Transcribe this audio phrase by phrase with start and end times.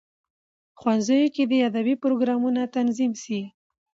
[0.79, 3.39] ښوونځیو کې دي ادبي پروګرامونه تنظیم سي.